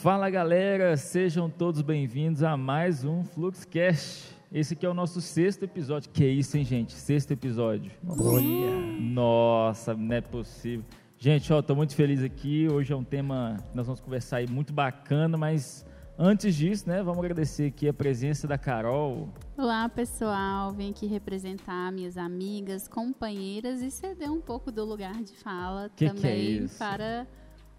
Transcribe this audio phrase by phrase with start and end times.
[0.00, 4.32] Fala galera, sejam todos bem-vindos a mais um Fluxcast.
[4.52, 6.08] Esse aqui é o nosso sexto episódio.
[6.10, 6.92] Que isso, hein, gente?
[6.92, 7.90] Sexto episódio.
[8.08, 9.00] Olha.
[9.00, 10.84] Nossa, não é possível.
[11.18, 12.68] Gente, ó, tô muito feliz aqui.
[12.72, 15.84] Hoje é um tema que nós vamos conversar aí muito bacana, mas
[16.18, 19.28] antes disso, né, vamos agradecer aqui a presença da Carol.
[19.56, 20.72] Olá, pessoal.
[20.72, 25.96] Vim aqui representar minhas amigas, companheiras e ceder um pouco do lugar de fala Que
[25.96, 27.26] que é também para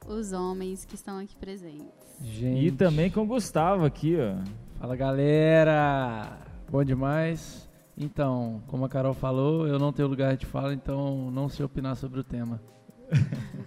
[0.07, 2.17] os homens que estão aqui presentes.
[2.21, 2.67] Gente.
[2.67, 4.41] E também com o Gustavo aqui, ó.
[4.79, 6.37] Fala galera!
[6.71, 7.67] Bom demais.
[7.97, 11.97] Então, como a Carol falou, eu não tenho lugar de fala, então não sei opinar
[11.97, 12.61] sobre o tema.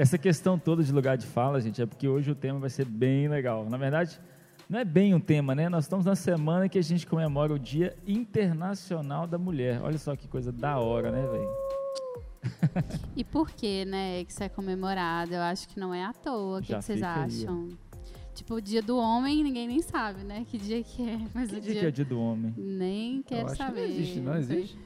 [0.00, 2.86] Essa questão toda de lugar de fala, gente, é porque hoje o tema vai ser
[2.86, 3.68] bem legal.
[3.68, 4.18] Na verdade,
[4.66, 5.68] não é bem um tema, né?
[5.68, 9.78] Nós estamos na semana que a gente comemora o Dia Internacional da Mulher.
[9.82, 11.50] Olha só que coisa da hora, né, velho?
[13.14, 15.34] E por que, né, que isso é comemorado?
[15.34, 16.60] Eu acho que não é à toa.
[16.60, 17.68] O que, que vocês fica aí, acham?
[18.34, 20.46] Tipo, o dia do homem, ninguém nem sabe, né?
[20.48, 21.18] Que dia que é.
[21.34, 21.80] Mas Que o dia dia...
[21.80, 22.54] que é o Dia do Homem?
[22.56, 23.82] Nem eu quero acho saber.
[23.82, 24.78] que não existe, não existe.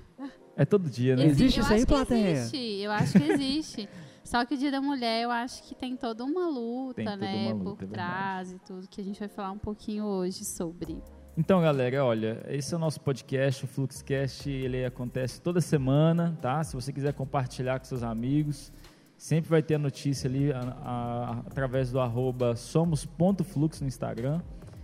[0.56, 1.26] É todo dia, né?
[1.26, 2.30] Existe eu isso aí, plateia?
[2.30, 3.88] Existe, eu acho que existe.
[4.24, 7.52] Só que o Dia da Mulher, eu acho que tem toda uma luta, toda né,
[7.52, 10.44] uma luta, é por trás e tudo, que a gente vai falar um pouquinho hoje
[10.44, 11.02] sobre.
[11.36, 16.62] Então, galera, olha, esse é o nosso podcast, o Fluxcast, ele acontece toda semana, tá?
[16.64, 18.72] Se você quiser compartilhar com seus amigos,
[19.16, 24.40] sempre vai ter a notícia ali a- a- através do arroba somos.flux no Instagram.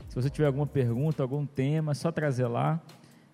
[0.08, 2.80] Se você tiver alguma pergunta, algum tema, é só trazer lá.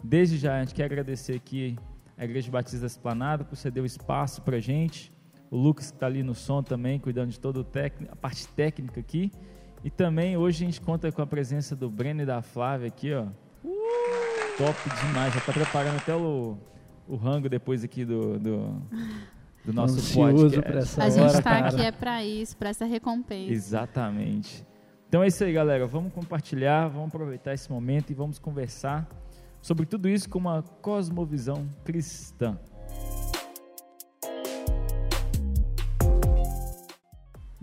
[0.05, 1.77] Desde já, a gente quer agradecer aqui
[2.19, 5.11] a Igreja Batista da Esplanada por ceder o espaço pra gente.
[5.51, 8.49] O Lucas que está ali no som também, cuidando de toda o técnico- a parte
[8.49, 9.31] técnica aqui.
[9.85, 13.13] E também hoje a gente conta com a presença do Breno e da Flávia aqui,
[13.15, 13.27] ó.
[14.59, 14.75] Top
[15.07, 16.57] demais, já tá preparando até o,
[17.07, 18.83] o rango depois aqui do, do,
[19.65, 20.63] do nosso Ansioso podcast.
[20.63, 21.67] pra essa a gente hora, está cara.
[21.69, 23.53] aqui é para isso, para essa recompensa.
[23.53, 24.67] Exatamente.
[25.09, 25.87] Então é isso aí, galera.
[25.87, 29.06] Vamos compartilhar, vamos aproveitar esse momento e vamos conversar
[29.61, 32.59] sobre tudo isso com uma cosmovisão cristã.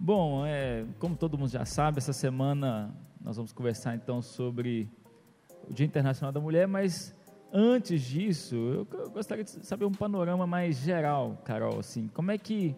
[0.06, 4.90] Bom, é, como todo mundo já sabe, essa semana nós vamos conversar então sobre
[5.70, 7.16] o Dia Internacional da Mulher, mas
[7.54, 12.38] antes disso, eu g- gostaria de saber um panorama mais geral, Carol, assim, como é
[12.38, 12.76] que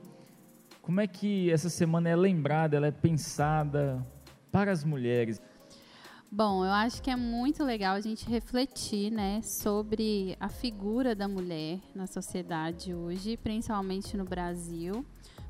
[0.83, 4.05] como é que essa semana é lembrada, ela é pensada
[4.51, 5.41] para as mulheres?
[6.31, 11.27] Bom, eu acho que é muito legal a gente refletir, né, sobre a figura da
[11.27, 15.03] mulher na sociedade hoje, principalmente no Brasil,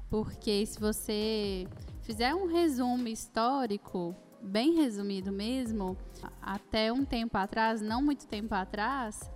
[0.10, 1.68] porque se você
[2.02, 5.98] fizer um resumo histórico, bem resumido mesmo,
[6.42, 9.30] até um tempo atrás, não muito tempo atrás,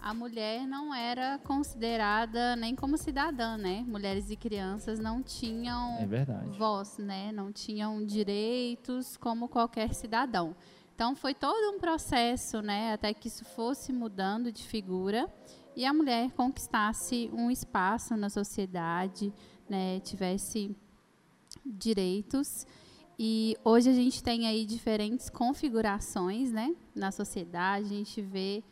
[0.00, 3.84] a mulher não era considerada nem como cidadã, né?
[3.88, 6.06] Mulheres e crianças não tinham É
[6.56, 7.32] voz, né?
[7.32, 10.54] Não tinham direitos como qualquer cidadão.
[10.94, 15.30] Então foi todo um processo, né, até que isso fosse mudando de figura
[15.76, 19.30] e a mulher conquistasse um espaço na sociedade,
[19.68, 20.74] né, tivesse
[21.64, 22.66] direitos.
[23.18, 27.86] E hoje a gente tem aí diferentes configurações, né, na sociedade.
[27.86, 28.62] A gente vê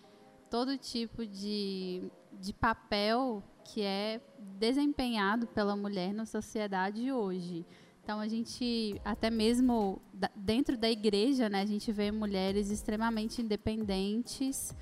[0.51, 2.03] todo tipo de,
[2.41, 4.21] de papel que é
[4.59, 7.65] desempenhado pela mulher na sociedade hoje.
[8.03, 10.01] Então a gente até mesmo
[10.37, 14.75] dentro da igreja, né, a gente vê mulheres extremamente independentes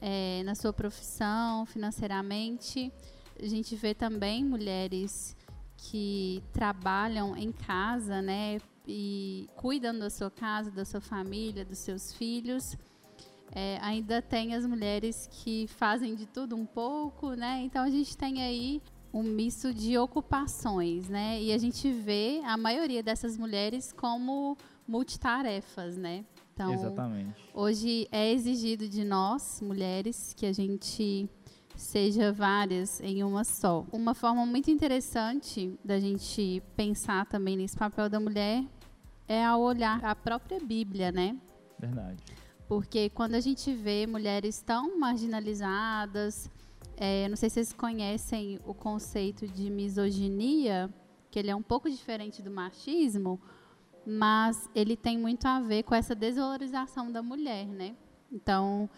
[0.00, 2.92] eh, na sua profissão, financeiramente.
[3.42, 5.34] A gente vê também mulheres
[5.82, 12.12] que trabalham em casa, né, e cuidam da sua casa, da sua família, dos seus
[12.12, 12.76] filhos.
[13.52, 17.62] É, ainda tem as mulheres que fazem de tudo um pouco, né?
[17.64, 18.80] Então a gente tem aí
[19.12, 21.42] um misto de ocupações, né?
[21.42, 26.24] E a gente vê a maioria dessas mulheres como multitarefas, né?
[26.54, 27.40] Então, Exatamente.
[27.54, 31.28] Hoje é exigido de nós, mulheres, que a gente
[31.80, 33.86] seja várias em uma só.
[33.90, 38.64] Uma forma muito interessante da gente pensar também nesse papel da mulher
[39.26, 41.36] é ao olhar a própria Bíblia, né?
[41.78, 42.22] Verdade.
[42.68, 46.50] Porque quando a gente vê mulheres tão marginalizadas,
[46.96, 50.92] é, não sei se vocês conhecem o conceito de misoginia,
[51.30, 53.40] que ele é um pouco diferente do machismo,
[54.06, 57.96] mas ele tem muito a ver com essa desvalorização da mulher, né?
[58.30, 58.88] Então,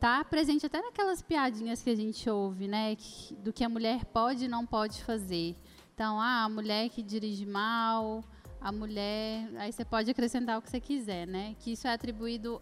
[0.00, 2.96] tá presente até naquelas piadinhas que a gente ouve, né,
[3.44, 5.54] do que a mulher pode e não pode fazer.
[5.94, 8.24] Então, ah, a mulher que dirige mal,
[8.60, 11.54] a mulher, aí você pode acrescentar o que você quiser, né?
[11.60, 12.60] Que isso é atribuído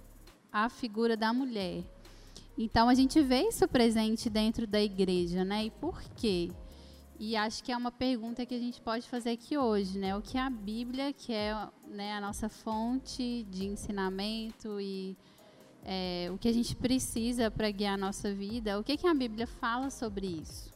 [0.52, 1.84] à figura da mulher.
[2.56, 5.66] Então a gente vê isso presente dentro da igreja, né?
[5.66, 6.50] E por quê?
[7.20, 10.16] E acho que é uma pergunta que a gente pode fazer aqui hoje, né?
[10.16, 11.52] O que a Bíblia, que é
[11.86, 15.16] né, a nossa fonte de ensinamento e
[15.84, 19.14] é, o que a gente precisa para guiar a nossa vida, o que, que a
[19.14, 20.72] Bíblia fala sobre isso?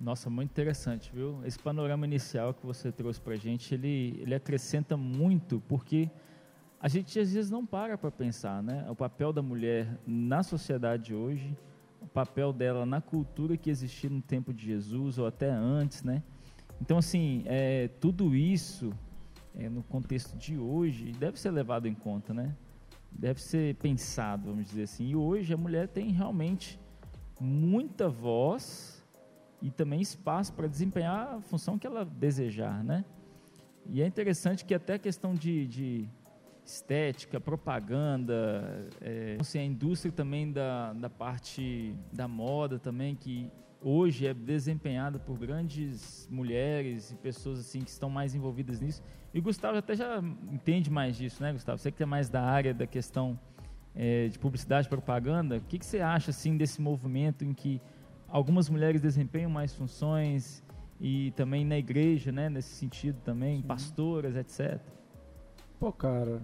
[0.00, 1.40] Nossa, muito interessante, viu?
[1.44, 6.08] Esse panorama inicial que você trouxe para a gente, ele, ele acrescenta muito, porque
[6.80, 8.86] a gente às vezes não para para pensar, né?
[8.88, 11.56] O papel da mulher na sociedade hoje,
[12.00, 16.22] o papel dela na cultura que existia no tempo de Jesus ou até antes, né?
[16.80, 18.92] Então, assim, é, tudo isso,
[19.56, 22.54] é, no contexto de hoje, deve ser levado em conta, né?
[23.10, 25.08] Deve ser pensado, vamos dizer assim.
[25.08, 26.78] E hoje a mulher tem realmente
[27.40, 29.04] muita voz
[29.60, 33.04] e também espaço para desempenhar a função que ela desejar, né?
[33.86, 36.08] E é interessante que até a questão de, de
[36.64, 44.26] estética, propaganda, é, assim, a indústria também da, da parte da moda também, que hoje
[44.26, 49.02] é desempenhada por grandes mulheres e pessoas assim que estão mais envolvidas nisso.
[49.32, 50.18] E o Gustavo até já
[50.50, 51.78] entende mais disso, né, Gustavo?
[51.78, 53.38] Você que é mais da área da questão
[53.94, 57.80] é, de publicidade e propaganda, o que, que você acha assim desse movimento em que
[58.28, 60.62] algumas mulheres desempenham mais funções
[61.00, 63.66] e também na igreja, né, nesse sentido também, Sim.
[63.66, 64.80] pastoras, etc.
[65.78, 66.42] Pô, cara,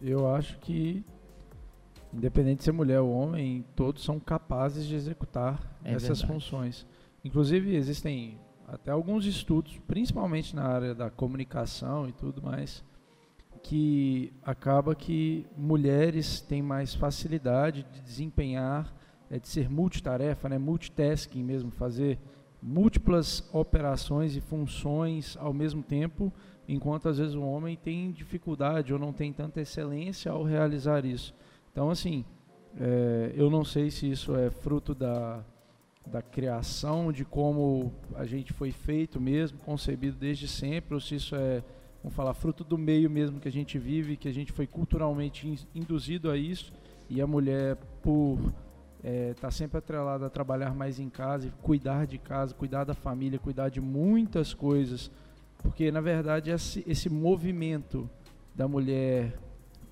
[0.00, 1.04] eu acho que,
[2.12, 6.26] independente de ser mulher ou homem, todos são capazes de executar é essas verdade.
[6.26, 6.86] funções.
[7.24, 12.84] Inclusive, existem até alguns estudos, principalmente na área da comunicação e tudo mais,
[13.62, 18.94] que acaba que mulheres têm mais facilidade de desempenhar,
[19.30, 22.18] é, de ser multitarefa, né, multitasking mesmo, fazer
[22.62, 26.32] múltiplas operações e funções ao mesmo tempo
[26.68, 31.34] enquanto às vezes o homem tem dificuldade ou não tem tanta excelência ao realizar isso.
[31.72, 32.24] Então, assim,
[32.78, 35.44] é, eu não sei se isso é fruto da,
[36.06, 41.34] da criação, de como a gente foi feito mesmo, concebido desde sempre, ou se isso
[41.36, 41.62] é,
[42.02, 45.66] vamos falar, fruto do meio mesmo que a gente vive, que a gente foi culturalmente
[45.74, 46.72] induzido a isso,
[47.08, 48.38] e a mulher, por
[48.98, 52.94] estar é, tá sempre atrelada a trabalhar mais em casa, cuidar de casa, cuidar da
[52.94, 55.10] família, cuidar de muitas coisas,
[55.58, 58.08] porque, na verdade, esse, esse movimento
[58.54, 59.38] da mulher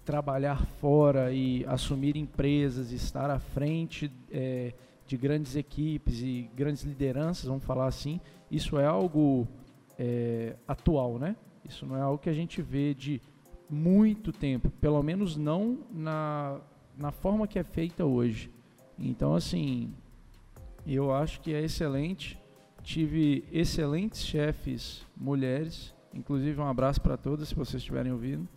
[0.08, 4.72] trabalhar fora e assumir empresas, estar à frente é,
[5.06, 8.18] de grandes equipes e grandes lideranças, vamos falar assim,
[8.50, 9.46] isso é algo
[9.98, 11.36] é, atual, né?
[11.62, 13.20] Isso não é algo que a gente vê de
[13.68, 16.58] muito tempo, pelo menos não na,
[16.96, 18.50] na forma que é feita hoje.
[18.98, 19.92] Então, assim,
[20.86, 22.38] eu acho que é excelente
[22.82, 28.48] tive excelentes chefes mulheres, inclusive um abraço para todas se vocês estiverem ouvindo,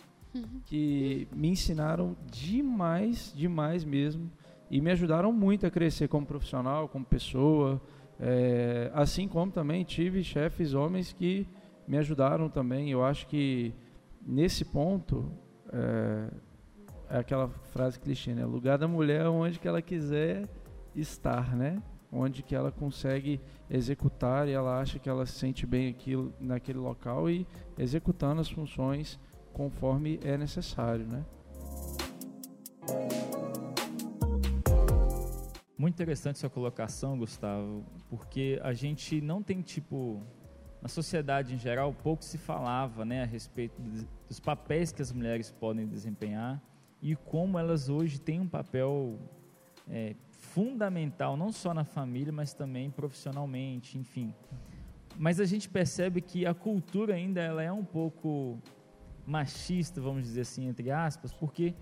[0.66, 4.32] que me ensinaram demais, demais mesmo,
[4.70, 7.82] e me ajudaram muito a crescer como profissional, como pessoa,
[8.20, 11.48] é, assim como também tive chefes homens que
[11.88, 12.90] me ajudaram também.
[12.90, 13.74] Eu acho que
[14.26, 15.32] nesse ponto
[15.72, 16.30] é,
[17.10, 18.46] é aquela frase clichê, né?
[18.46, 20.48] Lugar da mulher onde que ela quiser
[20.96, 21.82] estar, né?
[22.12, 23.40] onde que ela consegue
[23.70, 27.48] executar e ela acha que ela se sente bem aquilo, naquele local e
[27.78, 29.18] executando as funções
[29.54, 31.26] conforme é necessário, né?
[35.78, 40.22] Muito interessante sua colocação, Gustavo, porque a gente não tem tipo
[40.82, 43.80] na sociedade em geral pouco se falava, né, a respeito
[44.28, 46.62] dos papéis que as mulheres podem desempenhar
[47.02, 49.20] e como elas hoje têm um papel
[49.90, 54.34] é, fundamental, não só na família, mas também profissionalmente, enfim.
[55.18, 58.60] Mas a gente percebe que a cultura ainda ela é um pouco
[59.26, 61.74] machista, vamos dizer assim, entre aspas, porque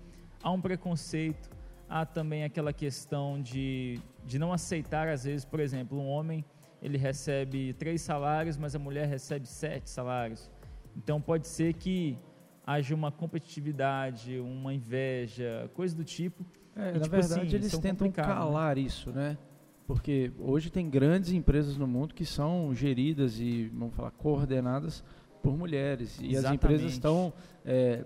[0.42, 1.50] há um preconceito,
[1.88, 6.44] há também aquela questão de, de não aceitar, às vezes, por exemplo, um homem
[6.82, 10.50] ele recebe três salários, mas a mulher recebe sete salários.
[10.96, 12.18] Então pode ser que
[12.66, 16.44] haja uma competitividade, uma inveja, coisa do tipo,
[16.74, 18.12] é, e, na tipo verdade, assim, eles tentam né?
[18.12, 18.82] calar né?
[18.82, 19.36] isso, né?
[19.86, 25.04] Porque hoje tem grandes empresas no mundo que são geridas e, vamos falar, coordenadas
[25.42, 26.18] por mulheres.
[26.20, 26.46] E Exatamente.
[26.46, 27.32] as empresas estão
[27.64, 28.04] é,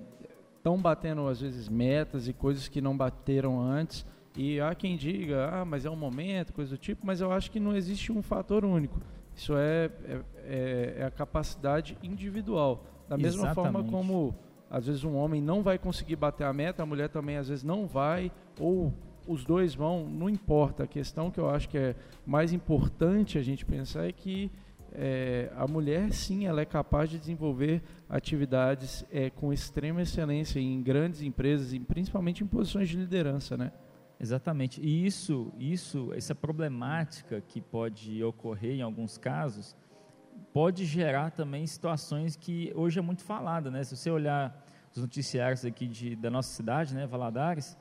[0.81, 4.07] batendo, às vezes, metas e coisas que não bateram antes.
[4.37, 7.51] E há quem diga, ah, mas é um momento, coisa do tipo, mas eu acho
[7.51, 9.01] que não existe um fator único.
[9.37, 12.85] Isso é, é, é, é a capacidade individual.
[13.09, 13.73] Da mesma Exatamente.
[13.73, 14.35] forma como
[14.71, 17.63] às vezes um homem não vai conseguir bater a meta, a mulher também às vezes
[17.63, 18.93] não vai, ou
[19.27, 20.83] os dois vão, não importa.
[20.85, 21.95] A questão que eu acho que é
[22.27, 24.51] mais importante a gente pensar é que
[24.95, 30.81] é, a mulher sim ela é capaz de desenvolver atividades é, com extrema excelência em
[30.83, 33.73] grandes empresas e principalmente em posições de liderança, né?
[34.21, 34.81] Exatamente.
[34.81, 39.77] E isso, isso, essa problemática que pode ocorrer em alguns casos,
[40.53, 43.83] pode gerar também situações que hoje é muito falada, né?
[43.83, 47.77] Se você olhar os noticiários aqui de, da nossa cidade, né, Valadares,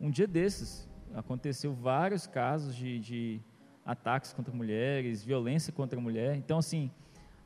[0.00, 3.40] um dia desses aconteceu vários casos de, de
[3.84, 6.36] ataques contra mulheres, violência contra a mulher.
[6.36, 6.90] Então, assim,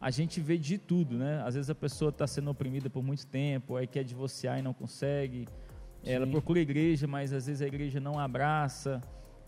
[0.01, 1.43] a gente vê de tudo, né?
[1.45, 4.75] Às vezes a pessoa está sendo oprimida por muito tempo, aí quer divorciar e não
[4.75, 5.49] consegue.
[6.03, 6.11] Sim.
[6.11, 9.01] Ela procura a igreja, mas às vezes a igreja não abraça.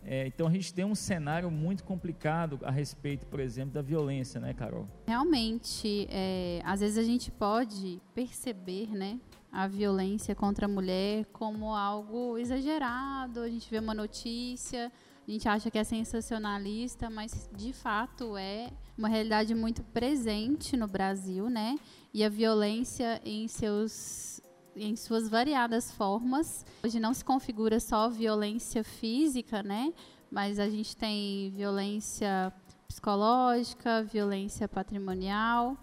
[0.03, 4.41] É, então a gente tem um cenário muito complicado a respeito, por exemplo, da violência,
[4.41, 4.89] né, Carol?
[5.07, 9.19] Realmente, é, às vezes a gente pode perceber, né,
[9.51, 13.41] a violência contra a mulher como algo exagerado.
[13.41, 14.93] A gente vê uma notícia,
[15.29, 20.89] a gente acha que é sensacionalista, mas de fato é uma realidade muito presente no
[20.89, 21.79] Brasil, né?
[22.15, 24.41] E a violência em seus
[24.75, 26.65] em suas variadas formas.
[26.83, 29.93] Hoje não se configura só violência física, né?
[30.31, 32.51] Mas a gente tem violência
[32.87, 35.77] psicológica, violência patrimonial,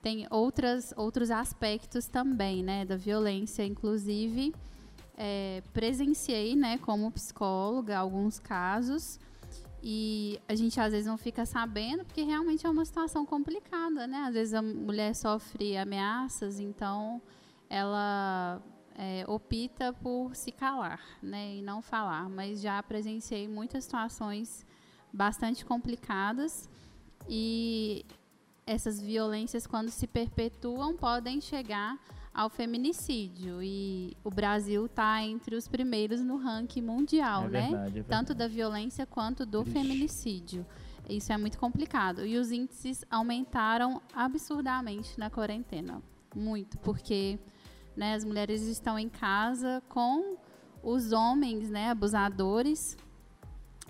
[0.00, 4.54] tem outras, outros aspectos também, né, da violência, inclusive
[5.16, 9.18] é, presenciei, né, como psicóloga, alguns casos
[9.86, 14.24] e a gente às vezes não fica sabendo porque realmente é uma situação complicada, né?
[14.26, 17.20] Às vezes a mulher sofre ameaças, então
[17.68, 18.62] ela
[18.94, 22.30] é, opta por se calar, né, e não falar.
[22.30, 24.64] Mas já presenciei muitas situações
[25.12, 26.66] bastante complicadas
[27.28, 28.06] e
[28.66, 31.98] essas violências, quando se perpetuam, podem chegar
[32.34, 33.62] ao feminicídio.
[33.62, 37.68] E o Brasil está entre os primeiros no ranking mundial, é né?
[37.68, 39.70] Verdade, é Tanto da violência quanto do Ixi.
[39.70, 40.66] feminicídio.
[41.08, 42.26] Isso é muito complicado.
[42.26, 46.02] E os índices aumentaram absurdamente na quarentena.
[46.34, 47.38] Muito, porque
[47.96, 50.36] né, as mulheres estão em casa com
[50.82, 52.96] os homens né, abusadores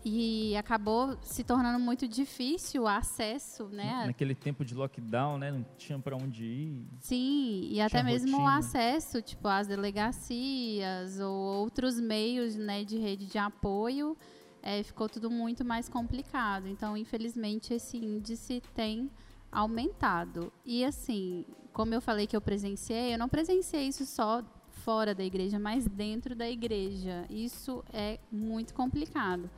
[0.04, 4.04] e acabou se tornando muito difícil o acesso, né?
[4.06, 5.50] Naquele tempo de lockdown, né?
[5.50, 6.86] Não tinha para onde ir.
[7.00, 8.44] Sim, e até mesmo rotina.
[8.44, 14.14] o acesso, tipo, às delegacias ou outros meios, né, de rede de apoio,
[14.62, 16.68] é, ficou tudo muito mais complicado.
[16.68, 19.10] Então, infelizmente, esse índice tem
[19.50, 20.52] aumentado.
[20.66, 25.24] E assim, como eu falei que eu presenciei, eu não presenciei isso só fora da
[25.24, 27.24] igreja, mas dentro da igreja.
[27.30, 29.48] Isso é muito complicado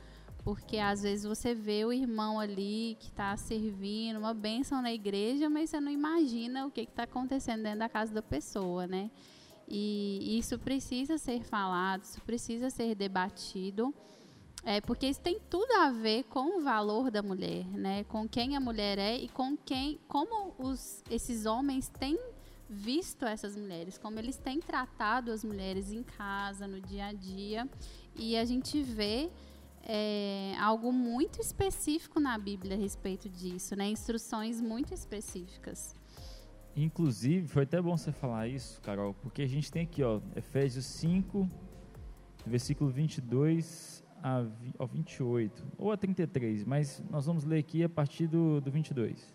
[0.47, 5.51] porque às vezes você vê o irmão ali que está servindo uma bênção na igreja,
[5.51, 9.11] mas você não imagina o que está acontecendo dentro da casa da pessoa, né?
[9.67, 13.93] E isso precisa ser falado, isso precisa ser debatido,
[14.63, 18.05] é, porque isso tem tudo a ver com o valor da mulher, né?
[18.05, 22.17] Com quem a mulher é e com quem, como os, esses homens têm
[22.71, 27.69] visto essas mulheres, como eles têm tratado as mulheres em casa, no dia a dia,
[28.15, 29.29] e a gente vê
[29.89, 33.89] é, algo muito específico na Bíblia a respeito disso, né?
[33.89, 35.95] Instruções muito específicas.
[36.75, 40.85] Inclusive, foi até bom você falar isso, Carol, porque a gente tem aqui, ó, Efésios
[40.87, 41.49] 5,
[42.45, 44.05] versículo 22
[44.79, 49.35] ao 28, ou a 33, mas nós vamos ler aqui a partir do, do 22.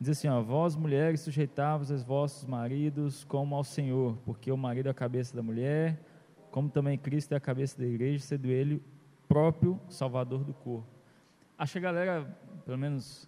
[0.00, 4.88] Diz assim, ó, vós mulheres sujeitavos aos vossos maridos como ao Senhor, porque o marido
[4.88, 6.02] é a cabeça da mulher,
[6.50, 8.82] como também Cristo é a cabeça da igreja, sendo ele
[9.32, 10.86] próprio Salvador do corpo.
[11.56, 12.36] Acho que a galera,
[12.66, 13.26] pelo menos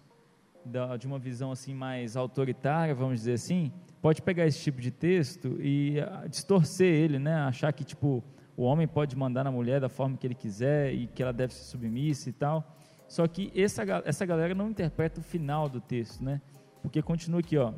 [0.99, 3.71] de uma visão assim mais autoritária, vamos dizer assim,
[4.03, 7.33] pode pegar esse tipo de texto e uh, distorcer ele, né?
[7.37, 8.23] Achar que tipo
[8.55, 11.55] o homem pode mandar na mulher da forma que ele quiser e que ela deve
[11.55, 12.77] ser submissa e tal.
[13.07, 16.39] Só que essa, essa galera não interpreta o final do texto, né?
[16.83, 17.73] Porque continua aqui, ó.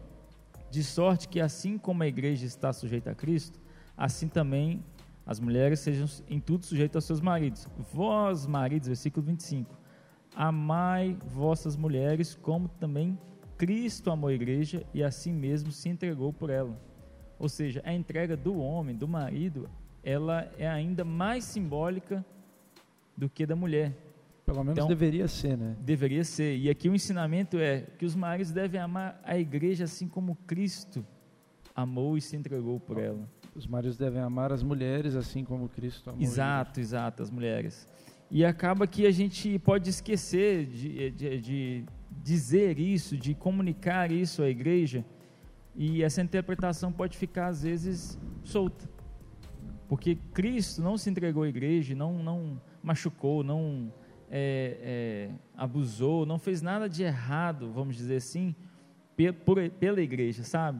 [0.69, 3.57] De sorte que assim como a igreja está sujeita a Cristo,
[3.95, 4.83] assim também
[5.27, 7.67] as mulheres sejam em tudo sujeitas aos seus maridos.
[7.93, 9.77] Vós, maridos, versículo 25,
[10.33, 13.19] amai vossas mulheres como também
[13.57, 16.79] Cristo amou a igreja e assim mesmo se entregou por ela.
[17.37, 19.69] Ou seja, a entrega do homem, do marido,
[20.01, 22.25] ela é ainda mais simbólica
[23.15, 23.93] do que da mulher.
[24.45, 25.75] Pelo menos então, deveria ser, né?
[25.81, 26.55] Deveria ser.
[26.55, 31.05] E aqui o ensinamento é que os maridos devem amar a igreja assim como Cristo
[31.75, 33.27] amou e se entregou por ela.
[33.57, 36.21] Os maridos devem amar as mulheres assim como Cristo amou.
[36.21, 37.89] Exato, exato, as mulheres.
[38.29, 41.85] E acaba que a gente pode esquecer de, de, de
[42.23, 45.03] dizer isso, de comunicar isso à igreja,
[45.75, 48.87] e essa interpretação pode ficar às vezes solta.
[49.87, 53.91] Porque Cristo não se entregou à igreja, não, não machucou, não
[54.29, 58.53] é, é, abusou, não fez nada de errado, vamos dizer assim,
[59.79, 60.79] pela igreja, sabe?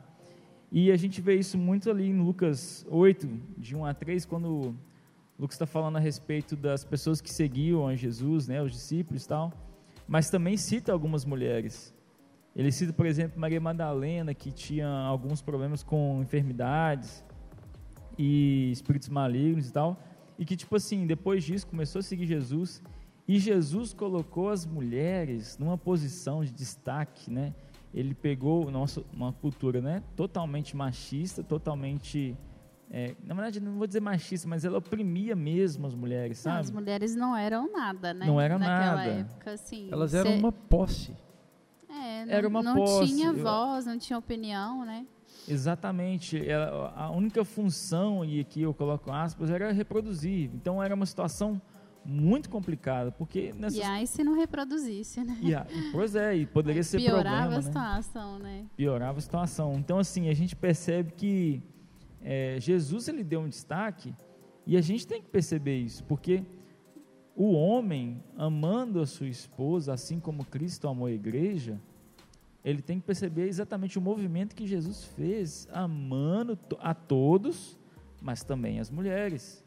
[0.72, 4.76] E a gente vê isso muito ali em Lucas 8, de 1 a 3, quando
[5.40, 9.28] Lucas está falando a respeito das pessoas que seguiam a Jesus, né, os discípulos e
[9.28, 9.54] tal,
[10.08, 11.94] mas também cita algumas mulheres.
[12.56, 17.24] Ele cita, por exemplo, Maria Madalena, que tinha alguns problemas com enfermidades
[18.18, 20.02] e espíritos malignos e tal,
[20.40, 22.82] e que, tipo assim, depois disso começou a seguir Jesus,
[23.28, 27.54] e Jesus colocou as mulheres numa posição de destaque, né?
[27.94, 32.38] Ele pegou nossa, uma cultura, né, totalmente machista, totalmente
[32.90, 36.56] é, na verdade, não vou dizer machista, mas ela oprimia mesmo as mulheres, sabe?
[36.56, 38.26] Não, as mulheres não eram nada, né?
[38.26, 39.10] Não eram Naquela nada.
[39.10, 39.90] época, assim.
[39.92, 41.14] Elas eram uma posse.
[41.90, 43.08] É, não, era uma não posse.
[43.08, 45.06] tinha voz, não tinha opinião, né?
[45.48, 46.38] Exatamente.
[46.48, 50.50] Ela, a única função, e aqui eu coloco aspas, era reproduzir.
[50.54, 51.62] Então era uma situação
[52.08, 53.78] muito complicada, porque nessas...
[53.78, 55.38] E aí se não reproduzisse, né?
[55.42, 58.62] E, pois é, e poderia ser Piorava problema, a situação, né?
[58.62, 58.66] né?
[58.78, 59.74] Piorava a situação.
[59.74, 61.62] Então, assim, a gente percebe que
[62.22, 64.16] é, Jesus ele deu um destaque
[64.66, 66.44] e a gente tem que perceber isso, porque
[67.36, 71.80] o homem amando a sua esposa, assim como Cristo amou a igreja,
[72.64, 77.78] ele tem que perceber exatamente o movimento que Jesus fez, amando a todos,
[78.22, 79.64] mas também as mulheres.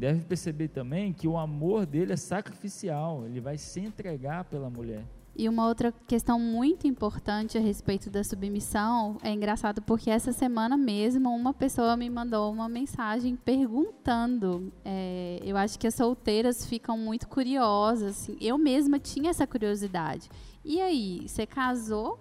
[0.00, 5.04] Deve perceber também que o amor dele é sacrificial, ele vai se entregar pela mulher.
[5.36, 10.74] E uma outra questão muito importante a respeito da submissão é engraçado porque essa semana
[10.74, 14.72] mesmo uma pessoa me mandou uma mensagem perguntando.
[14.82, 18.22] É, eu acho que as solteiras ficam muito curiosas.
[18.22, 20.30] Assim, eu mesma tinha essa curiosidade.
[20.64, 22.18] E aí, você casou?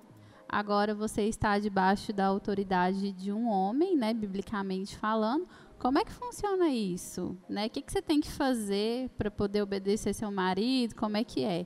[0.50, 5.48] Agora você está debaixo da autoridade de um homem, né, biblicamente falando.
[5.80, 7.38] Como é que funciona isso?
[7.48, 7.68] Né?
[7.68, 10.94] O que, que você tem que fazer para poder obedecer seu marido?
[10.94, 11.66] Como é que é?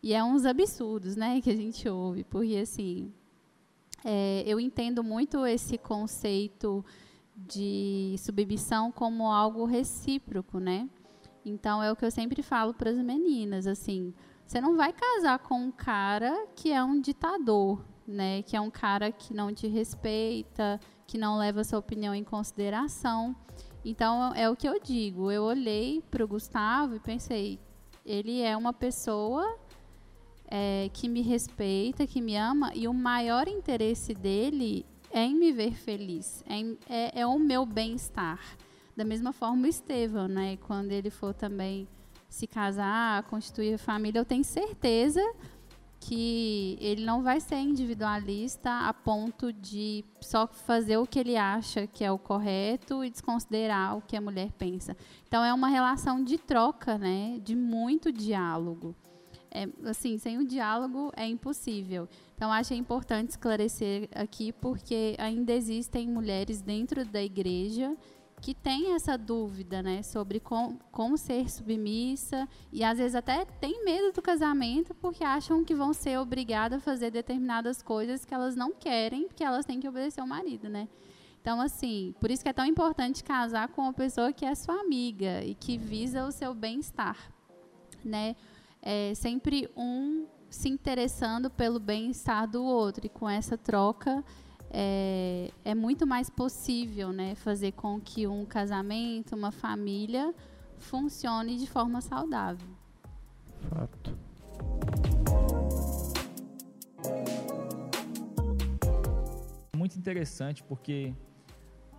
[0.00, 3.12] E é uns absurdos, né, que a gente ouve, porque assim,
[4.04, 6.84] é, eu entendo muito esse conceito
[7.36, 10.88] de submissão como algo recíproco, né?
[11.44, 14.14] Então é o que eu sempre falo para as meninas, assim,
[14.46, 18.42] você não vai casar com um cara que é um ditador, né?
[18.42, 23.36] Que é um cara que não te respeita, que não leva sua opinião em consideração.
[23.84, 25.30] Então é o que eu digo.
[25.30, 27.60] Eu olhei para o Gustavo e pensei,
[28.04, 29.58] ele é uma pessoa
[30.46, 35.52] é, que me respeita, que me ama, e o maior interesse dele é em me
[35.52, 38.40] ver feliz, é, é, é o meu bem-estar.
[38.96, 40.56] Da mesma forma o Estevão, né?
[40.56, 41.86] Quando ele for também
[42.28, 45.22] se casar, constituir família, eu tenho certeza
[46.00, 51.86] que ele não vai ser individualista a ponto de só fazer o que ele acha
[51.86, 54.96] que é o correto e desconsiderar o que a mulher pensa.
[55.26, 57.38] Então é uma relação de troca, né?
[57.42, 58.94] De muito diálogo
[59.50, 62.08] é, assim, sem o diálogo é impossível.
[62.34, 67.96] Então, acho importante esclarecer aqui, porque ainda existem mulheres dentro da igreja
[68.40, 73.84] que têm essa dúvida, né, sobre com, como ser submissa e às vezes até tem
[73.84, 78.54] medo do casamento porque acham que vão ser obrigadas a fazer determinadas coisas que elas
[78.54, 80.88] não querem, porque elas têm que obedecer ao marido, né?
[81.40, 84.80] Então, assim, por isso que é tão importante casar com uma pessoa que é sua
[84.80, 87.16] amiga e que visa o seu bem-estar,
[88.04, 88.36] né?
[88.82, 94.24] é sempre um se interessando pelo bem-estar do outro e com essa troca
[94.70, 100.34] é, é muito mais possível né, fazer com que um casamento, uma família
[100.78, 102.68] funcione de forma saudável.
[103.68, 104.16] Fato.
[109.76, 111.14] Muito interessante porque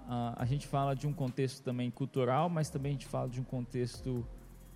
[0.06, 3.40] uh, a gente fala de um contexto também cultural, mas também a gente fala de
[3.40, 4.26] um contexto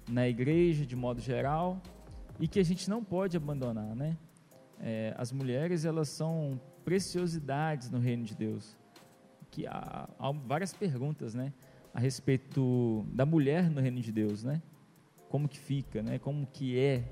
[0.09, 1.81] na igreja de modo geral
[2.39, 4.17] e que a gente não pode abandonar, né?
[4.79, 8.77] É, as mulheres elas são preciosidades no reino de Deus.
[9.51, 11.53] Que há, há, várias perguntas, né,
[11.93, 14.61] a respeito da mulher no reino de Deus, né?
[15.29, 16.19] Como que fica, né?
[16.19, 17.03] Como que é?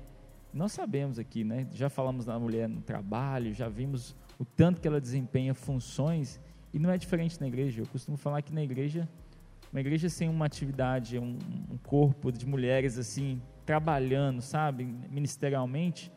[0.52, 1.68] Nós sabemos aqui, né?
[1.72, 6.40] Já falamos da mulher no trabalho, já vimos o tanto que ela desempenha funções
[6.72, 7.82] e não é diferente na igreja.
[7.82, 9.08] Eu costumo falar que na igreja
[9.72, 11.38] uma igreja sem uma atividade, um,
[11.70, 16.12] um corpo de mulheres assim trabalhando, sabe, ministerialmente,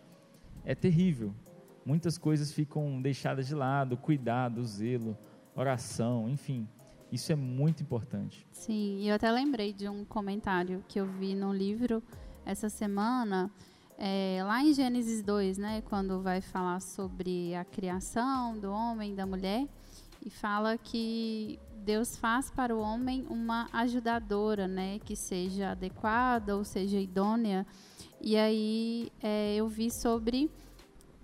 [0.65, 1.33] é terrível.
[1.85, 5.15] Muitas coisas ficam deixadas de lado, cuidado, zelo,
[5.55, 6.67] oração, enfim.
[7.11, 8.45] Isso é muito importante.
[8.51, 12.01] Sim, e eu até lembrei de um comentário que eu vi no livro
[12.43, 13.51] essa semana,
[13.97, 19.15] é, lá em Gênesis 2, né, quando vai falar sobre a criação do homem e
[19.15, 19.67] da mulher,
[20.25, 26.63] e fala que Deus faz para o homem uma ajudadora, né, que seja adequada ou
[26.63, 27.65] seja idônea.
[28.19, 30.49] E aí é, eu vi sobre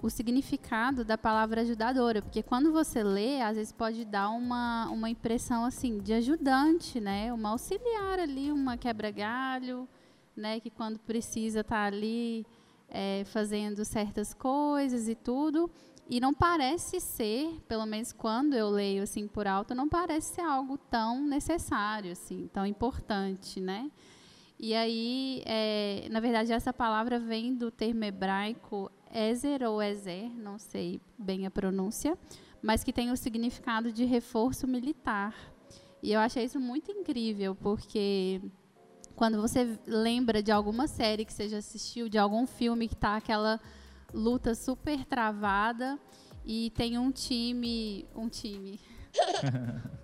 [0.02, 5.10] o significado da palavra ajudadora, porque quando você lê, às vezes pode dar uma, uma
[5.10, 7.32] impressão assim de ajudante, né?
[7.32, 9.88] Uma auxiliar ali, uma quebra-galho,
[10.36, 10.60] né?
[10.60, 12.46] Que quando precisa tá ali
[12.90, 15.70] é, fazendo certas coisas e tudo.
[16.10, 20.42] E não parece ser, pelo menos quando eu leio assim por alto, não parece ser
[20.42, 23.90] algo tão necessário, assim, tão importante, né?
[24.60, 30.58] E aí, é, na verdade, essa palavra vem do termo hebraico Ezer ou Ezer, não
[30.58, 32.18] sei bem a pronúncia,
[32.62, 35.36] mas que tem o significado de reforço militar.
[36.02, 38.42] E eu achei isso muito incrível, porque
[39.16, 43.18] quando você lembra de alguma série que você já assistiu, de algum filme que está
[43.18, 43.60] aquela
[44.14, 46.00] luta super travada
[46.46, 48.80] e tem um time, um time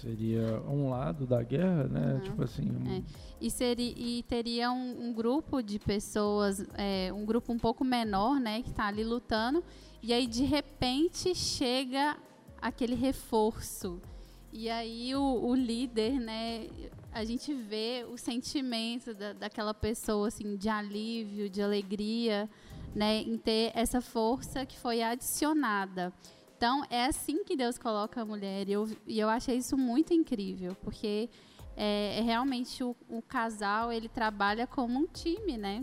[0.00, 2.14] Seria um lado da guerra, né?
[2.14, 2.20] Uhum.
[2.20, 2.70] Tipo assim.
[2.70, 2.96] Um...
[2.96, 3.02] É.
[3.38, 8.40] E, seria, e teria um, um grupo de pessoas, é, um grupo um pouco menor,
[8.40, 8.62] né?
[8.62, 9.62] Que está ali lutando.
[10.02, 12.16] E aí, de repente, chega
[12.60, 14.00] aquele reforço.
[14.52, 16.66] E aí, o, o líder, né?
[17.12, 22.48] A gente vê o sentimento da, daquela pessoa, assim, de alívio, de alegria,
[22.94, 23.18] né?
[23.18, 26.12] Em ter essa força que foi adicionada.
[26.60, 28.68] Então, é assim que Deus coloca a mulher.
[28.68, 31.30] E eu, e eu achei isso muito incrível, porque
[31.74, 35.82] é, é realmente o, o, casal, ele trabalha como um time, né?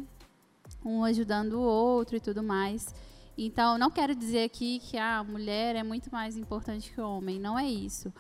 [0.86, 2.94] Um ajudando o outro e tudo mais.
[3.36, 7.40] Então, não quero dizer aqui que a mulher é muito mais importante que o homem,
[7.40, 8.14] não é isso.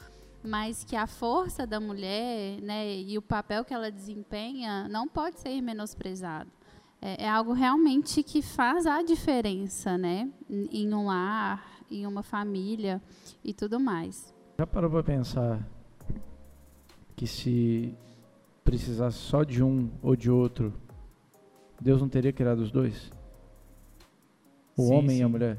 [0.44, 5.40] Mas que a força da mulher né, e o papel que ela desempenha não pode
[5.40, 6.50] ser menosprezado.
[7.00, 10.28] É, é algo realmente que faz a diferença, né?
[10.50, 13.02] Em um lar, em uma família
[13.44, 14.34] e tudo mais.
[14.58, 15.68] Já parou para pensar
[17.16, 17.96] que se
[18.64, 20.74] precisasse só de um ou de outro,
[21.80, 23.12] Deus não teria criado os dois?
[24.76, 25.22] O sim, homem sim.
[25.22, 25.58] e a mulher?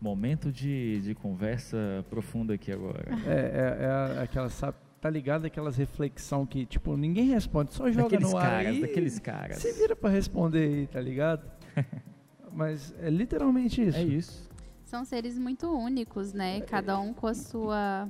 [0.00, 3.04] Momento de, de conversa profunda aqui agora.
[3.26, 8.10] É, é, é aquela, sabe, tá ligado aquelas reflexão que, tipo, ninguém responde, só joga
[8.10, 8.80] daqueles no ar caras.
[8.80, 9.58] Daqueles caras.
[9.58, 11.50] Você vira para responder aí, tá ligado?
[12.52, 13.98] Mas é literalmente isso.
[13.98, 14.45] É isso.
[14.86, 16.60] São seres muito únicos, né?
[16.60, 18.08] Cada um com a sua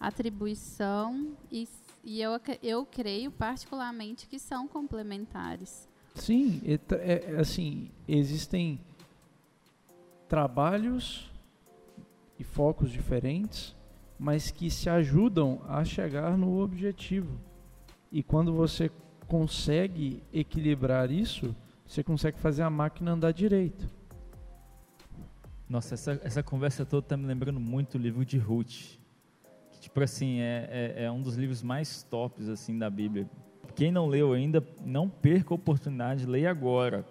[0.00, 1.68] atribuição e,
[2.02, 5.86] e eu, eu creio particularmente que são complementares.
[6.14, 8.80] Sim, é, é, assim, existem
[10.26, 11.30] trabalhos
[12.38, 13.76] e focos diferentes,
[14.18, 17.38] mas que se ajudam a chegar no objetivo.
[18.10, 18.90] E quando você
[19.28, 21.54] consegue equilibrar isso,
[21.86, 23.86] você consegue fazer a máquina andar direito.
[25.68, 28.98] Nossa, essa, essa conversa toda está me lembrando muito o livro de Ruth.
[29.72, 33.28] Que, tipo assim, é, é, é, um dos livros mais tops assim, da Bíblia.
[33.74, 37.04] Quem não leu ainda, não perca a oportunidade, leia agora.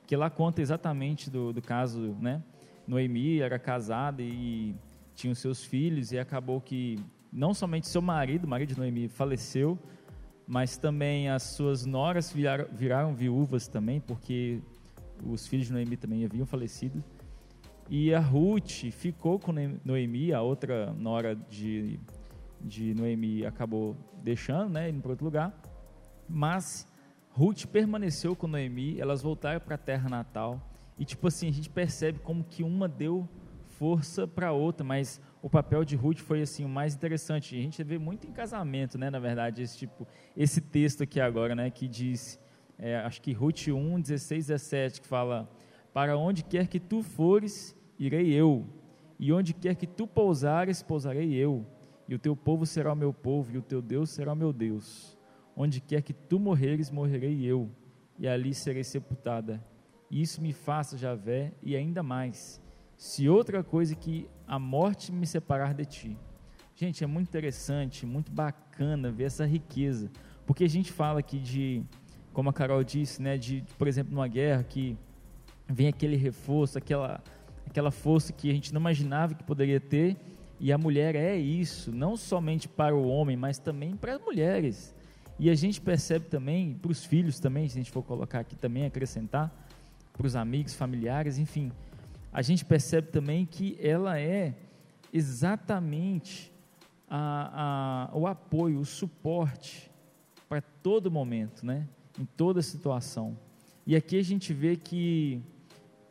[0.00, 2.42] Porque lá conta exatamente do, do caso, né?
[2.86, 4.74] Noemi era casada e
[5.16, 6.98] tinha os seus filhos e acabou que
[7.32, 9.76] não somente seu marido, o marido de Noemi, faleceu,
[10.46, 14.60] mas também as suas noras viraram, viraram viúvas também, porque
[15.24, 17.02] os filhos de Noemi também haviam falecido.
[17.88, 19.52] E a Ruth ficou com
[19.84, 22.00] Noemi, a outra nora de,
[22.60, 25.54] de Noemi acabou deixando, né, indo para outro lugar.
[26.28, 26.90] Mas
[27.30, 30.60] Ruth permaneceu com Noemi, elas voltaram para a terra natal.
[30.98, 33.28] E tipo assim, a gente percebe como que uma deu
[33.78, 37.54] força para a outra, mas o papel de Ruth foi assim o mais interessante.
[37.54, 41.54] A gente vê muito em casamento, né, na verdade, esse tipo, esse texto aqui agora,
[41.54, 42.40] né, que diz,
[42.78, 45.48] é, acho que Ruth 1, 16, 17, que fala:
[45.92, 48.66] "Para onde quer que tu fores, irei eu,
[49.18, 51.66] e onde quer que tu pousares, pousarei eu,
[52.08, 54.52] e o teu povo será o meu povo, e o teu Deus será o meu
[54.52, 55.16] Deus.
[55.56, 57.70] Onde quer que tu morreres, morrerei eu,
[58.18, 59.64] e ali serei sepultada.
[60.10, 62.60] Isso me faça, Javé, e ainda mais,
[62.96, 66.16] se outra coisa que a morte me separar de ti.
[66.74, 70.10] Gente, é muito interessante, muito bacana ver essa riqueza,
[70.46, 71.82] porque a gente fala aqui de,
[72.32, 74.96] como a Carol disse, né, de, por exemplo, numa guerra que
[75.66, 77.22] vem aquele reforço, aquela
[77.76, 80.16] aquela força que a gente não imaginava que poderia ter.
[80.58, 84.94] E a mulher é isso, não somente para o homem, mas também para as mulheres.
[85.38, 88.56] E a gente percebe também, para os filhos também, se a gente for colocar aqui
[88.56, 89.52] também, acrescentar,
[90.14, 91.70] para os amigos, familiares, enfim,
[92.32, 94.54] a gente percebe também que ela é
[95.12, 96.50] exatamente
[97.06, 99.90] a, a, o apoio, o suporte
[100.48, 101.86] para todo momento, né?
[102.18, 103.38] em toda situação.
[103.86, 105.42] E aqui a gente vê que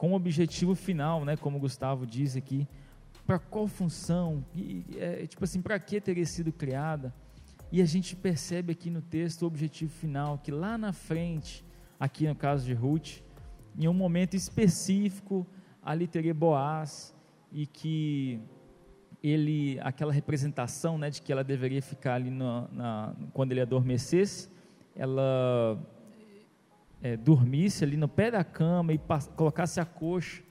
[0.06, 2.68] com o objetivo final, né, como o Gustavo diz aqui,
[3.26, 7.12] para qual função, e, é, tipo assim, para que teria sido criada?
[7.72, 11.66] E a gente percebe aqui no texto o objetivo final, que lá na frente,
[12.00, 13.24] aqui no caso de Ruth,
[13.76, 15.44] em um momento específico,
[15.82, 17.12] ali teria Boaz
[17.52, 18.40] e que
[19.24, 24.52] ele, aquela representação né, de que ela deveria ficar ali no, na, quando ele adormecesse,
[24.96, 25.84] ela
[27.06, 29.00] é, dormisse ali no pé da cama e
[29.36, 30.42] colocasse a coxa,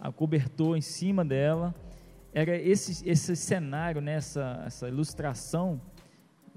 [0.00, 1.72] a cobertor em cima dela.
[2.34, 5.80] Era esse, esse cenário, né, essa, essa ilustração,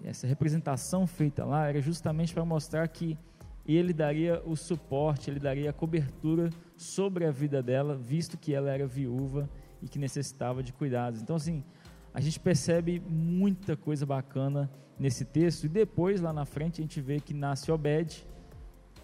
[0.04, 3.16] essa representação feita lá, era justamente para mostrar que
[3.64, 8.72] ele daria o suporte, ele daria a cobertura sobre a vida dela, visto que ela
[8.72, 9.48] era viúva
[9.84, 11.22] e que necessitava de cuidados.
[11.22, 11.64] Então, assim,
[12.12, 17.00] a gente percebe muita coisa bacana nesse texto, e depois, lá na frente, a gente
[17.00, 18.26] vê que nasce Obed,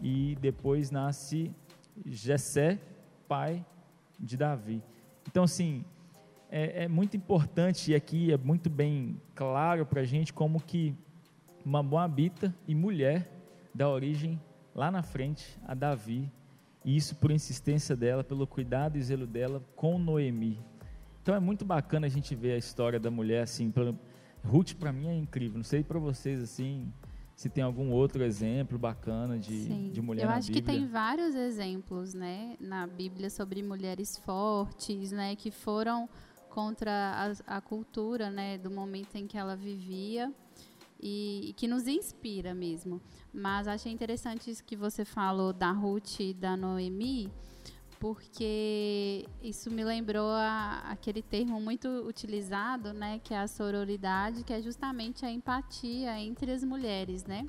[0.02, 1.52] e depois nasce
[2.06, 2.80] Jessé,
[3.28, 3.66] pai
[4.20, 4.82] de Davi.
[5.28, 5.84] Então, assim,
[6.50, 10.96] é, é muito importante, e aqui é muito bem claro para a gente como que
[11.64, 13.30] uma moabita e mulher
[13.74, 14.40] dá origem
[14.74, 16.32] lá na frente a Davi,
[16.84, 20.60] e isso por insistência dela, pelo cuidado e zelo dela com Noemi.
[21.22, 23.72] Então é muito bacana a gente ver a história da mulher assim.
[24.44, 25.58] Ruth para mim é incrível.
[25.58, 26.92] Não sei para vocês assim
[27.40, 31.34] se tem algum outro exemplo bacana de, de mulher Eu na acho que tem vários
[31.34, 36.10] exemplos, né, na Bíblia sobre mulheres fortes, né, que foram
[36.50, 36.92] contra
[37.48, 40.30] a, a cultura, né, do momento em que ela vivia
[41.02, 43.02] e, e, que nos inspira mesmo.
[43.34, 47.32] Mas achei interessante isso que você falou da Ruth e da Noemi,
[48.00, 54.54] porque isso me lembrou a, aquele termo muito utilizado, né, que é a sororidade, que
[54.54, 57.46] é justamente a empatia entre as mulheres, né?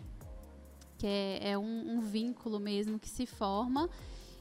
[0.98, 3.88] Que é, é um, um vínculo mesmo que se forma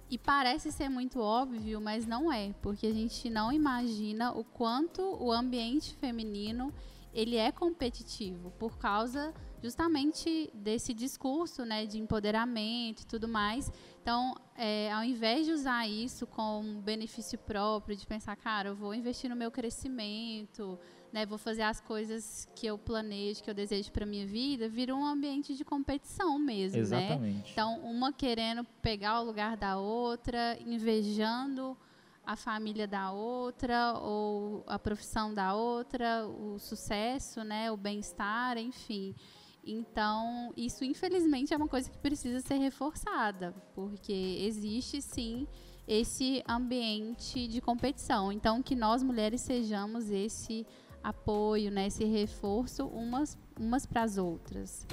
[0.09, 5.01] e parece ser muito óbvio, mas não é, porque a gente não imagina o quanto
[5.01, 6.73] o ambiente feminino
[7.13, 13.71] ele é competitivo por causa justamente desse discurso né, de empoderamento e tudo mais.
[14.01, 18.93] Então, é, ao invés de usar isso como benefício próprio, de pensar, cara, eu vou
[18.93, 20.79] investir no meu crescimento,
[21.11, 24.95] né, vou fazer as coisas que eu planejo, que eu desejo para minha vida, vira
[24.95, 26.81] um ambiente de competição mesmo, né?
[26.81, 27.37] Exatamente.
[27.37, 27.43] né?
[27.51, 31.77] Então, uma querendo pegar o lugar da outra, invejando
[32.25, 39.15] a família da outra ou a profissão da outra, o sucesso, né, o bem-estar, enfim.
[39.63, 45.47] Então, isso infelizmente é uma coisa que precisa ser reforçada, porque existe sim
[45.87, 48.31] esse ambiente de competição.
[48.31, 50.65] Então, que nós mulheres sejamos esse
[51.03, 54.85] apoio, né, esse reforço umas, umas para as outras.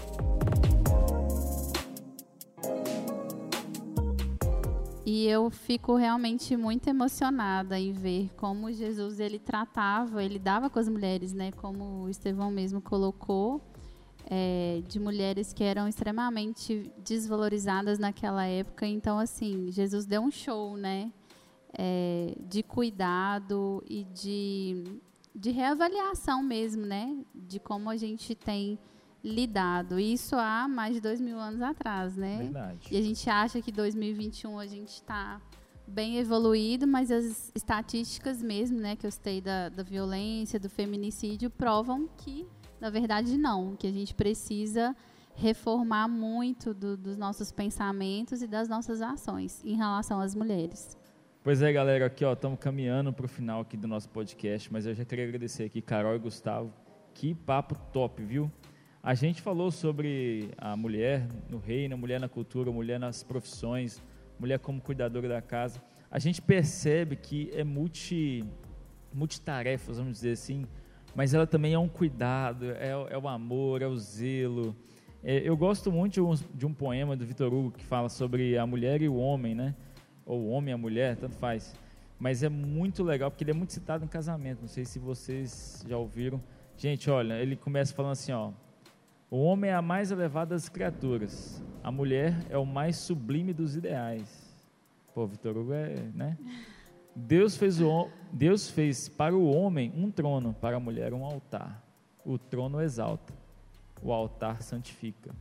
[5.04, 10.80] E eu fico realmente muito emocionada em ver como Jesus ele tratava, ele dava com
[10.80, 13.62] as mulheres, né, como o Estevão mesmo colocou,
[14.28, 18.86] é, de mulheres que eram extremamente desvalorizadas naquela época.
[18.86, 21.12] Então, assim, Jesus deu um show, né?
[21.78, 25.00] É, de cuidado e de,
[25.34, 27.16] de reavaliação mesmo, né?
[27.34, 28.78] De como a gente tem
[29.22, 29.98] lidado.
[29.98, 32.38] Isso há mais de dois mil anos atrás, né?
[32.38, 32.88] Verdade.
[32.90, 35.40] E a gente acha que 2021 a gente está
[35.86, 41.48] bem evoluído, mas as estatísticas mesmo, né, que eu citei da, da violência, do feminicídio,
[41.48, 42.44] provam que
[42.80, 44.94] na verdade, não, que a gente precisa
[45.34, 50.96] reformar muito do, dos nossos pensamentos e das nossas ações em relação às mulheres.
[51.42, 54.86] Pois é, galera, aqui ó, estamos caminhando para o final aqui do nosso podcast, mas
[54.86, 56.72] eu já queria agradecer aqui Carol e Gustavo,
[57.14, 58.50] que papo top, viu?
[59.02, 63.22] A gente falou sobre a mulher no reino, a mulher na cultura, a mulher nas
[63.22, 64.02] profissões,
[64.40, 65.80] mulher como cuidadora da casa.
[66.10, 68.44] A gente percebe que é multi,
[69.14, 70.66] multitarefas, vamos dizer assim,
[71.16, 74.76] mas ela também é um cuidado, é, é o amor, é o zelo.
[75.24, 78.58] É, eu gosto muito de um, de um, poema do Vitor Hugo que fala sobre
[78.58, 79.74] a mulher e o homem, né?
[80.26, 81.74] Ou o homem e a mulher, tanto faz.
[82.18, 84.60] Mas é muito legal, porque ele é muito citado em casamento.
[84.60, 86.38] Não sei se vocês já ouviram.
[86.76, 88.50] Gente, olha, ele começa falando assim, ó.
[89.30, 91.62] O homem é a mais elevada das criaturas.
[91.82, 94.54] A mulher é o mais sublime dos ideais.
[95.14, 96.36] Pô, Vitor Hugo é, né?
[97.18, 101.82] Deus fez, o, Deus fez para o homem um trono, para a mulher um altar.
[102.22, 103.32] O trono exalta,
[104.02, 105.34] o altar santifica.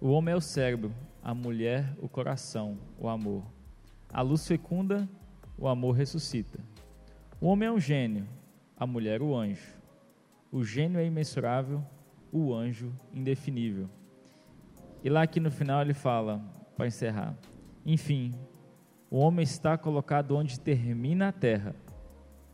[0.00, 3.44] O homem é o cérebro, a mulher o coração, o amor.
[4.12, 5.08] A luz fecunda,
[5.56, 6.58] o amor ressuscita.
[7.40, 8.26] O homem é um gênio,
[8.76, 9.78] a mulher o anjo.
[10.50, 11.80] O gênio é imensurável,
[12.32, 13.88] o anjo indefinível.
[15.04, 16.42] E lá aqui no final ele fala,
[16.76, 17.36] para encerrar:
[17.86, 18.34] Enfim,
[19.10, 21.74] o homem está colocado onde termina a terra,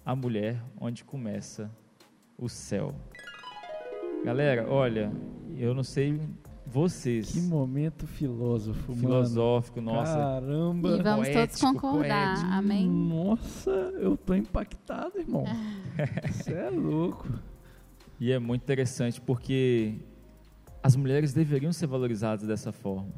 [0.04, 1.70] a mulher onde começa
[2.38, 2.94] o céu.
[4.24, 5.12] Galera, olha,
[5.56, 6.18] eu não sei
[6.66, 7.32] vocês.
[7.32, 9.98] Que momento filósofo, Filosófico, mano.
[9.98, 10.16] nossa.
[10.16, 10.88] Caramba.
[10.88, 12.52] E vamos Poético, todos concordar, poético.
[12.52, 12.88] amém?
[12.90, 15.44] Nossa, eu tô impactado, irmão.
[16.32, 17.28] Você é louco.
[18.18, 19.96] E é muito interessante porque
[20.82, 23.08] as mulheres deveriam ser valorizadas dessa forma.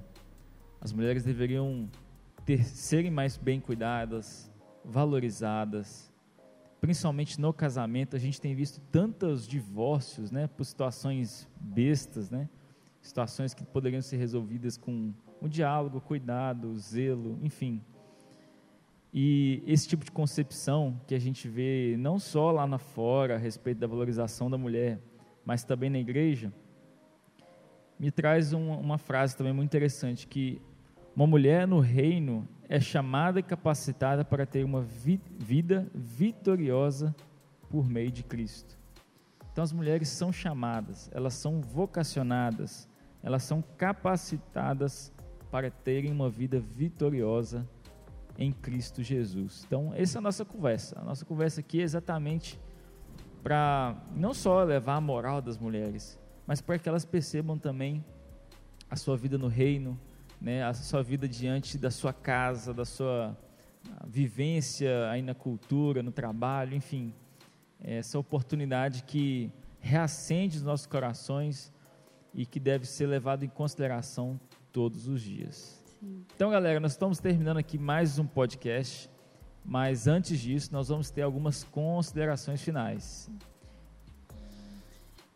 [0.81, 1.89] As mulheres deveriam
[2.47, 4.51] ter, serem mais bem cuidadas,
[4.85, 6.11] valorizadas.
[6.81, 12.49] Principalmente no casamento, a gente tem visto tantos divórcios, né, por situações bestas, né?
[13.03, 17.83] Situações que poderiam ser resolvidas com o diálogo, cuidado, zelo, enfim.
[19.13, 23.39] E esse tipo de concepção que a gente vê não só lá na fora a
[23.39, 25.01] respeito da valorização da mulher,
[25.45, 26.53] mas também na igreja,
[27.99, 30.61] me traz uma, uma frase também muito interessante que
[31.17, 37.17] uma mulher no reino é chamada e capacitada para ter uma vi, vida vitoriosa
[37.71, 38.79] por meio de Cristo.
[39.51, 42.87] Então as mulheres são chamadas, elas são vocacionadas,
[43.23, 45.11] elas são capacitadas
[45.51, 47.67] para terem uma vida vitoriosa
[48.37, 49.65] em Cristo Jesus.
[49.67, 51.01] Então, essa é a nossa conversa.
[51.01, 52.61] A nossa conversa aqui é exatamente
[53.43, 58.05] para não só levar a moral das mulheres, mas para que elas percebam também
[58.91, 59.99] a sua vida no reino,
[60.41, 63.37] né, a sua vida diante da sua casa, da sua
[64.07, 67.13] vivência aí na cultura, no trabalho, enfim,
[67.81, 71.73] essa oportunidade que reacende os nossos corações
[72.35, 74.39] e que deve ser levado em consideração
[74.73, 75.83] todos os dias.
[76.01, 76.25] Sim.
[76.35, 79.11] Então, galera, nós estamos terminando aqui mais um podcast,
[79.65, 83.31] mas antes disso, nós vamos ter algumas considerações finais.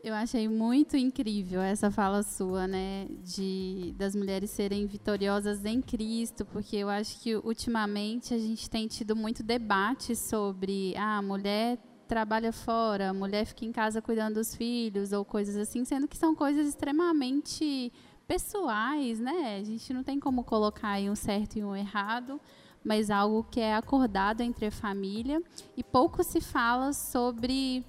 [0.03, 6.47] Eu achei muito incrível essa fala sua, né, de das mulheres serem vitoriosas em Cristo,
[6.47, 11.79] porque eu acho que ultimamente a gente tem tido muito debate sobre ah, a mulher
[12.09, 16.17] trabalha fora, a mulher fica em casa cuidando dos filhos ou coisas assim, sendo que
[16.17, 17.93] são coisas extremamente
[18.27, 19.59] pessoais, né?
[19.61, 22.41] A gente não tem como colocar aí um certo e um errado,
[22.83, 25.43] mas algo que é acordado entre a família
[25.77, 27.85] e pouco se fala sobre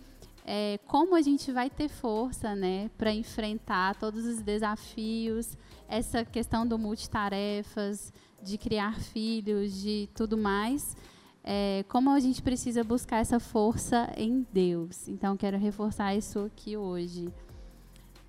[0.46, 6.66] é, como a gente vai ter força né, para enfrentar todos os desafios, essa questão
[6.66, 10.96] do multitarefas, de criar filhos, de tudo mais.
[11.44, 15.08] É, como a gente precisa buscar essa força em Deus.
[15.08, 17.32] Então, quero reforçar isso aqui hoje.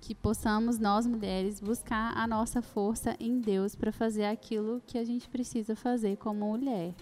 [0.01, 5.03] Que possamos, nós mulheres, buscar a nossa força em Deus para fazer aquilo que a
[5.03, 6.93] gente precisa fazer como mulher.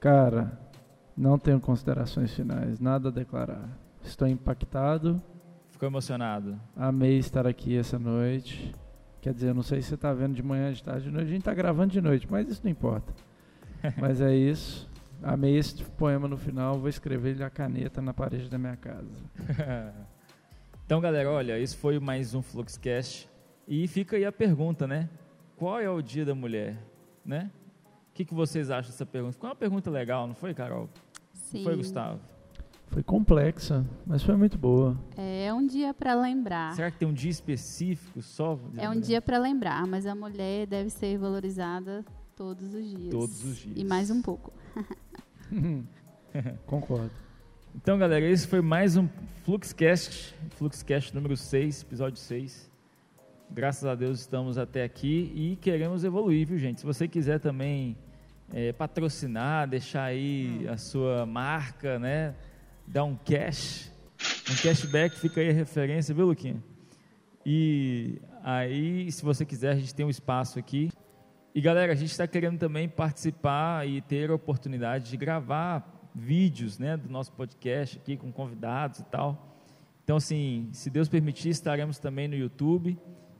[0.00, 0.58] Cara,
[1.16, 3.68] não tenho considerações finais, nada a declarar.
[4.02, 5.22] Estou impactado.
[5.70, 6.60] Ficou emocionado?
[6.76, 8.74] Amei estar aqui essa noite.
[9.20, 11.26] Quer dizer, eu não sei se você está vendo de manhã, de tarde, de noite.
[11.26, 13.12] A gente está gravando de noite, mas isso não importa.
[14.00, 14.88] mas é isso.
[15.22, 16.78] Amei esse poema no final.
[16.78, 19.10] Vou escrever ele a caneta na parede da minha casa.
[20.84, 23.28] então, galera, olha, esse foi mais um Fluxcast.
[23.68, 25.08] E fica aí a pergunta, né?
[25.56, 26.78] Qual é o dia da mulher?
[27.24, 27.50] Né?
[28.10, 29.34] O que, que vocês acham dessa pergunta?
[29.34, 30.88] Ficou uma pergunta legal, não foi, Carol?
[31.32, 31.58] Sim.
[31.58, 32.20] Não foi, Gustavo?
[32.90, 34.98] Foi complexa, mas foi muito boa.
[35.16, 36.74] É um dia para lembrar.
[36.74, 38.58] Será que tem um dia específico só?
[38.76, 43.10] É um dia para lembrar, mas a mulher deve ser valorizada todos os dias.
[43.10, 43.78] Todos os dias.
[43.78, 44.52] E mais um pouco.
[46.66, 47.12] Concordo.
[47.76, 49.08] Então, galera, esse foi mais um
[49.44, 52.68] Fluxcast, Fluxcast número 6, episódio 6.
[53.52, 56.80] Graças a Deus estamos até aqui e queremos evoluir, viu, gente?
[56.80, 57.96] Se você quiser também
[58.52, 62.34] é, patrocinar, deixar aí a sua marca, né?
[62.90, 63.88] Dar um cash,
[64.50, 66.60] um cashback, fica aí a referência, viu, Luquinha?
[67.46, 70.90] E aí, se você quiser, a gente tem um espaço aqui.
[71.54, 76.80] E galera, a gente está querendo também participar e ter a oportunidade de gravar vídeos
[76.80, 79.56] né, do nosso podcast aqui com convidados e tal.
[80.02, 82.98] Então, assim, se Deus permitir, estaremos também no YouTube.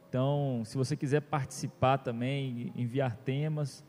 [0.09, 3.85] Então, se você quiser participar também, enviar temas,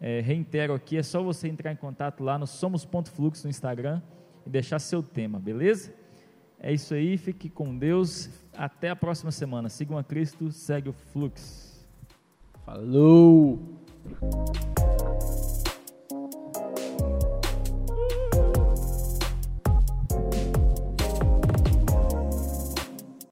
[0.00, 4.02] é, reitero aqui, é só você entrar em contato lá no Somos.fluxo no Instagram
[4.46, 5.92] e deixar seu tema, beleza?
[6.58, 8.30] É isso aí, fique com Deus.
[8.56, 9.68] Até a próxima semana.
[9.68, 11.84] Sigam a Cristo, segue o Fluxo.
[12.64, 13.60] Falou!